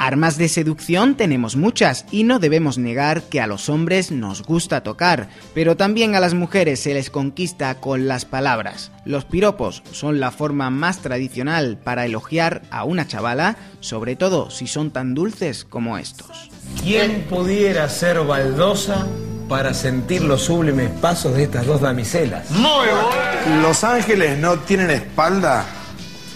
Armas 0.00 0.38
de 0.38 0.48
seducción 0.48 1.14
tenemos 1.14 1.56
muchas 1.56 2.06
y 2.10 2.24
no 2.24 2.38
debemos 2.38 2.78
negar 2.78 3.20
que 3.24 3.38
a 3.38 3.46
los 3.46 3.68
hombres 3.68 4.10
nos 4.10 4.42
gusta 4.42 4.82
tocar, 4.82 5.28
pero 5.52 5.76
también 5.76 6.14
a 6.14 6.20
las 6.20 6.32
mujeres 6.32 6.80
se 6.80 6.94
les 6.94 7.10
conquista 7.10 7.74
con 7.74 8.08
las 8.08 8.24
palabras. 8.24 8.92
Los 9.04 9.26
piropos 9.26 9.82
son 9.92 10.18
la 10.18 10.30
forma 10.30 10.70
más 10.70 11.00
tradicional 11.00 11.76
para 11.76 12.06
elogiar 12.06 12.62
a 12.70 12.84
una 12.84 13.06
chavala, 13.06 13.58
sobre 13.80 14.16
todo 14.16 14.48
si 14.48 14.66
son 14.66 14.90
tan 14.90 15.12
dulces 15.12 15.66
como 15.66 15.98
estos. 15.98 16.48
¿Quién 16.82 17.26
pudiera 17.28 17.86
ser 17.90 18.20
baldosa 18.24 19.06
para 19.50 19.74
sentir 19.74 20.22
los 20.22 20.44
sublimes 20.44 20.88
pasos 21.02 21.34
de 21.34 21.42
estas 21.42 21.66
dos 21.66 21.82
damiselas? 21.82 22.50
Muy 22.52 22.86
bueno. 22.88 23.60
Los 23.60 23.84
ángeles 23.84 24.38
no 24.38 24.60
tienen 24.60 24.88
espalda, 24.88 25.66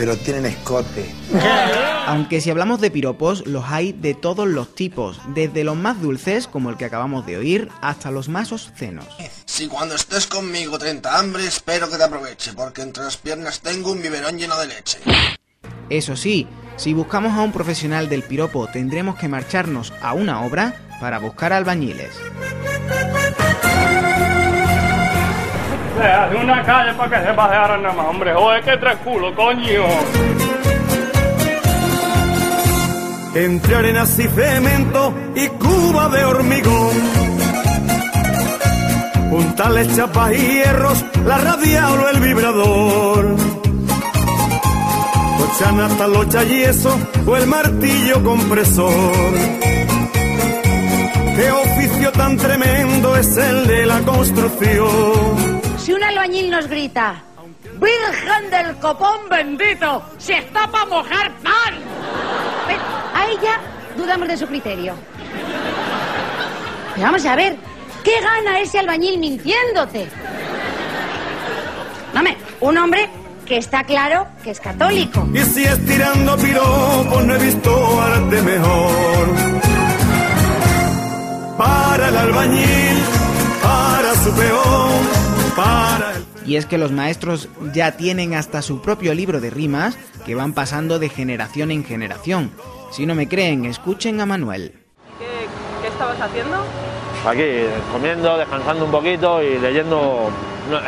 pero 0.00 0.16
tienen 0.16 0.46
escote. 0.46 1.14
Aunque 2.06 2.40
si 2.40 2.48
hablamos 2.48 2.80
de 2.80 2.90
piropos, 2.90 3.46
los 3.46 3.66
hay 3.66 3.92
de 3.92 4.14
todos 4.14 4.48
los 4.48 4.74
tipos, 4.74 5.20
desde 5.34 5.62
los 5.62 5.76
más 5.76 6.00
dulces, 6.00 6.46
como 6.46 6.70
el 6.70 6.78
que 6.78 6.86
acabamos 6.86 7.26
de 7.26 7.36
oír, 7.36 7.68
hasta 7.82 8.10
los 8.10 8.30
más 8.30 8.50
obscenos. 8.50 9.04
Si 9.44 9.68
cuando 9.68 9.94
estés 9.94 10.26
conmigo 10.26 10.78
30 10.78 11.18
hambre, 11.18 11.46
espero 11.46 11.90
que 11.90 11.98
te 11.98 12.04
aproveche, 12.04 12.54
porque 12.54 12.80
entre 12.80 13.04
las 13.04 13.18
piernas 13.18 13.60
tengo 13.60 13.92
un 13.92 14.00
biberón 14.00 14.38
lleno 14.38 14.58
de 14.58 14.68
leche. 14.68 15.00
Eso 15.90 16.16
sí, 16.16 16.48
si 16.78 16.94
buscamos 16.94 17.34
a 17.34 17.42
un 17.42 17.52
profesional 17.52 18.08
del 18.08 18.22
piropo, 18.22 18.68
tendremos 18.68 19.18
que 19.18 19.28
marcharnos 19.28 19.92
a 20.00 20.14
una 20.14 20.46
obra 20.46 20.80
para 20.98 21.18
buscar 21.18 21.52
albañiles. 21.52 22.14
De 26.00 26.36
una 26.36 26.62
calle 26.62 26.94
para 26.94 27.10
que 27.20 27.26
se 27.26 27.34
pasearan 27.34 27.82
nada 27.82 27.94
más, 27.94 28.06
hombre. 28.06 28.32
Joder, 28.32 28.62
qué 28.62 28.76
tres 28.78 28.96
culo, 29.04 29.34
coño. 29.34 29.84
Entre 33.34 33.76
arenas 33.76 34.18
y 34.18 34.28
cemento 34.28 35.14
y 35.34 35.46
cuba 35.48 36.08
de 36.08 36.24
hormigón. 36.24 36.96
Puntales, 39.30 39.94
chapas 39.94 40.32
y 40.32 40.36
hierros, 40.36 41.04
la 41.26 41.38
radial 41.38 42.00
o 42.00 42.08
el 42.08 42.20
vibrador. 42.20 43.36
Cochana, 45.38 45.88
talocha, 45.98 46.42
yeso 46.44 46.98
o 47.26 47.36
el 47.36 47.46
martillo 47.46 48.24
compresor. 48.24 49.34
Qué 51.36 51.50
oficio 51.50 52.10
tan 52.12 52.36
tremendo 52.36 53.16
es 53.16 53.36
el 53.36 53.66
de 53.66 53.86
la 53.86 54.00
construcción. 54.00 55.59
Si 55.82 55.92
un 55.92 56.04
albañil 56.04 56.50
nos 56.50 56.66
grita, 56.68 57.22
Virgen 57.80 58.50
del 58.50 58.76
copón 58.76 59.28
bendito, 59.30 60.02
se 60.18 60.38
está 60.38 60.70
para 60.70 60.84
mojar 60.84 61.32
pan. 61.42 61.74
A 63.14 63.26
ella 63.26 63.58
dudamos 63.96 64.28
de 64.28 64.36
su 64.36 64.46
criterio. 64.46 64.94
Pero 66.94 67.06
vamos 67.06 67.24
a 67.24 67.34
ver, 67.34 67.56
¿qué 68.04 68.20
gana 68.20 68.60
ese 68.60 68.78
albañil 68.78 69.18
mintiéndote? 69.18 70.08
Dame, 72.12 72.36
un 72.60 72.76
hombre 72.76 73.08
que 73.46 73.56
está 73.56 73.82
claro 73.82 74.26
que 74.44 74.50
es 74.50 74.60
católico. 74.60 75.26
Y 75.32 75.38
si 75.38 75.64
es 75.64 75.86
tirando 75.86 76.36
piropos 76.36 77.24
no 77.24 77.34
he 77.34 77.38
visto 77.38 78.02
arte 78.02 78.42
mejor. 78.42 79.28
Para 81.56 82.08
el 82.08 82.16
albañil, 82.16 82.98
para 83.62 84.14
su 84.14 84.32
peón, 84.34 85.19
para 85.56 86.12
el... 86.16 86.24
Y 86.48 86.56
es 86.56 86.66
que 86.66 86.78
los 86.78 86.92
maestros 86.92 87.48
ya 87.72 87.92
tienen 87.92 88.34
hasta 88.34 88.62
su 88.62 88.80
propio 88.80 89.14
libro 89.14 89.40
de 89.40 89.50
rimas 89.50 89.96
que 90.26 90.34
van 90.34 90.52
pasando 90.52 90.98
de 90.98 91.08
generación 91.08 91.70
en 91.70 91.84
generación. 91.84 92.50
Si 92.92 93.06
no 93.06 93.14
me 93.14 93.28
creen, 93.28 93.64
escuchen 93.66 94.20
a 94.20 94.26
Manuel. 94.26 94.72
¿Qué, 95.18 95.26
qué 95.82 95.88
estabas 95.88 96.20
haciendo? 96.20 96.56
Aquí, 97.26 97.66
comiendo, 97.92 98.36
descansando 98.38 98.84
un 98.86 98.90
poquito 98.90 99.42
y 99.42 99.58
leyendo 99.58 100.30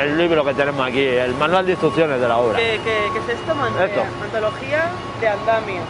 el 0.00 0.16
libro 0.18 0.44
que 0.44 0.54
tenemos 0.54 0.86
aquí, 0.88 1.00
el 1.04 1.34
manual 1.34 1.66
de 1.66 1.72
instrucciones 1.72 2.20
de 2.20 2.28
la 2.28 2.38
obra. 2.38 2.58
¿Qué, 2.58 2.80
qué- 2.84 3.08
qué 3.12 3.32
es 3.32 3.38
esto? 3.40 3.54
Man- 3.54 3.72
Esto. 3.82 4.00
eh, 4.00 4.04
Antología 4.24 4.84
de 5.20 5.28
andamio. 5.28 5.82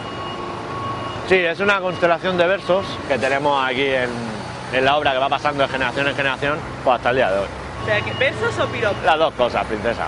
Sí, 1.29 1.35
es 1.35 1.59
una 1.61 1.79
constelación 1.79 2.37
de 2.37 2.45
versos 2.45 2.85
que 3.07 3.17
tenemos 3.17 3.65
aquí 3.65 3.85
en, 3.85 4.09
en 4.73 4.83
la 4.85 4.97
obra 4.97 5.13
que 5.13 5.19
va 5.19 5.29
pasando 5.29 5.63
de 5.63 5.69
generación 5.69 6.07
en 6.09 6.15
generación 6.15 6.57
pues 6.83 6.97
hasta 6.97 7.11
el 7.11 7.15
día 7.15 7.31
de 7.31 7.39
hoy. 7.39 7.47
O 7.83 7.85
sea, 7.85 8.01
¿qué, 8.01 8.13
¿versos 8.13 8.57
o 8.59 8.67
piropos? 8.69 9.03
Las 9.03 9.19
dos 9.19 9.33
cosas, 9.33 9.65
princesa. 9.67 10.07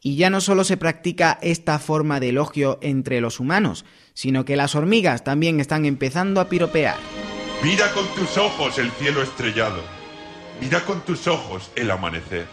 Y 0.00 0.16
ya 0.16 0.30
no 0.30 0.40
solo 0.40 0.64
se 0.64 0.78
practica 0.78 1.38
esta 1.42 1.78
forma 1.78 2.18
de 2.18 2.30
elogio 2.30 2.78
entre 2.80 3.20
los 3.20 3.40
humanos, 3.40 3.84
sino 4.14 4.46
que 4.46 4.56
las 4.56 4.74
hormigas 4.74 5.22
también 5.22 5.60
están 5.60 5.84
empezando 5.84 6.40
a 6.40 6.48
piropear. 6.48 6.96
Mira 7.62 7.92
con 7.92 8.06
tus 8.14 8.38
ojos 8.38 8.78
el 8.78 8.90
cielo 8.92 9.22
estrellado. 9.22 9.82
Mira 10.62 10.80
con 10.80 11.02
tus 11.02 11.26
ojos 11.26 11.70
el 11.76 11.90
amanecer. 11.90 12.46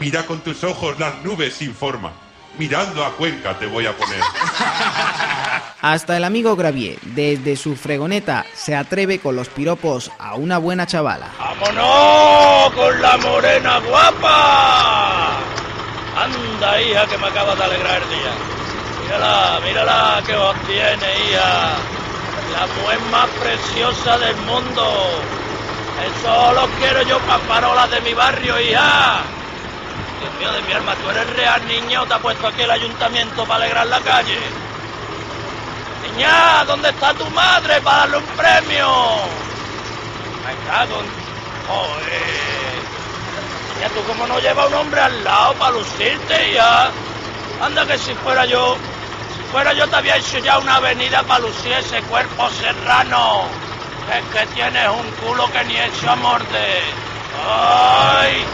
Mira 0.00 0.26
con 0.26 0.40
tus 0.40 0.64
ojos 0.64 0.98
las 0.98 1.22
nubes 1.24 1.54
sin 1.54 1.72
forma. 1.72 2.12
Mirando 2.58 3.04
a 3.04 3.14
Cuenca 3.16 3.56
te 3.56 3.66
voy 3.66 3.86
a 3.86 3.96
poner. 3.96 4.18
Hasta 5.88 6.16
el 6.16 6.24
amigo 6.24 6.56
Gravier, 6.56 6.98
desde 7.02 7.54
su 7.54 7.76
fregoneta, 7.76 8.44
se 8.54 8.74
atreve 8.74 9.20
con 9.20 9.36
los 9.36 9.48
piropos 9.48 10.10
a 10.18 10.34
una 10.34 10.58
buena 10.58 10.84
chavala. 10.84 11.28
¡Vámonos 11.38 12.74
con 12.74 13.00
la 13.00 13.16
morena 13.18 13.78
guapa! 13.78 15.28
Anda, 16.16 16.82
hija, 16.82 17.06
que 17.06 17.16
me 17.18 17.28
acabas 17.28 17.56
de 17.56 17.64
alegrar 17.66 18.02
el 18.02 18.08
día. 18.08 18.32
Mírala, 19.04 19.60
mírala 19.64 20.22
que 20.26 20.34
os 20.34 20.56
tiene, 20.62 21.30
hija. 21.30 21.76
La 22.52 22.66
mujer 22.66 22.98
más 23.12 23.28
preciosa 23.40 24.18
del 24.18 24.36
mundo. 24.38 25.22
Eso 26.04 26.52
lo 26.52 26.66
quiero 26.80 27.02
yo 27.02 27.20
para 27.20 27.38
farolas 27.44 27.90
de 27.92 28.00
mi 28.00 28.12
barrio, 28.12 28.58
hija. 28.58 29.20
Dios 30.18 30.34
mío, 30.40 30.50
de 30.50 30.62
mi 30.62 30.72
alma, 30.72 30.96
tú 30.96 31.10
eres 31.10 31.30
real, 31.36 31.62
niño. 31.68 32.04
Te 32.06 32.14
ha 32.14 32.18
puesto 32.18 32.48
aquí 32.48 32.62
el 32.62 32.72
ayuntamiento 32.72 33.44
para 33.44 33.62
alegrar 33.62 33.86
la 33.86 34.00
calle. 34.00 34.65
¿Dónde 36.66 36.88
está 36.88 37.12
tu 37.14 37.28
madre 37.30 37.80
para 37.82 37.98
darle 37.98 38.16
un 38.18 38.24
premio? 38.24 38.88
Me 40.44 40.70
cago 40.70 41.00
en... 41.00 41.06
Joder. 41.68 42.76
Niña, 43.74 43.88
¿tú 43.94 44.00
cómo 44.06 44.26
no 44.26 44.38
llevas 44.40 44.68
un 44.68 44.74
hombre 44.74 45.00
al 45.00 45.24
lado 45.24 45.54
para 45.54 45.72
lucirte 45.72 46.52
ya? 46.54 46.90
Anda 47.60 47.86
que 47.86 47.98
si 47.98 48.14
fuera 48.14 48.46
yo... 48.46 48.76
Si 49.36 49.42
fuera 49.52 49.72
yo 49.74 49.86
te 49.88 49.96
había 49.96 50.16
hecho 50.16 50.38
ya 50.38 50.58
una 50.58 50.76
avenida 50.76 51.22
para 51.24 51.40
lucir 51.40 51.72
ese 51.72 52.00
cuerpo 52.02 52.48
serrano. 52.50 53.44
Es 54.16 54.24
que 54.32 54.54
tienes 54.54 54.88
un 54.88 55.26
culo 55.26 55.50
que 55.52 55.64
ni 55.64 55.76
hecho 55.76 56.10
a 56.10 56.16
morder. 56.16 56.82
¡Ay! 57.48 58.44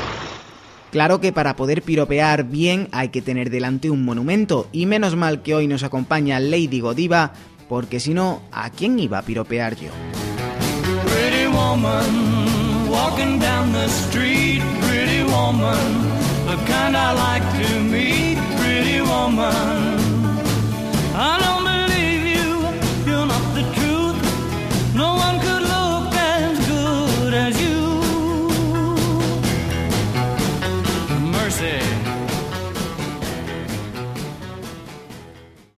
Claro 0.92 1.20
que 1.22 1.32
para 1.32 1.56
poder 1.56 1.80
piropear 1.80 2.44
bien 2.44 2.88
hay 2.92 3.08
que 3.08 3.22
tener 3.22 3.48
delante 3.48 3.88
un 3.88 4.04
monumento, 4.04 4.68
y 4.72 4.84
menos 4.84 5.16
mal 5.16 5.40
que 5.40 5.54
hoy 5.54 5.66
nos 5.66 5.84
acompaña 5.84 6.38
Lady 6.38 6.80
Godiva, 6.80 7.32
porque 7.72 8.00
si 8.00 8.12
no, 8.12 8.42
¿a 8.52 8.68
quién 8.68 8.98
iba 8.98 9.16
a 9.16 9.22
piropear 9.22 9.76
yo? 9.76 9.88
Pretty 11.06 11.46
woman, 11.46 12.90
walking 12.90 13.38
down 13.38 13.72
the 13.72 13.88
street, 13.88 14.60
the 16.44 16.56
kind 16.66 16.94
I 16.94 17.14
like 17.14 17.64
to 17.64 17.80
meet, 17.80 18.36
pretty 18.58 19.00
woman. 19.00 20.01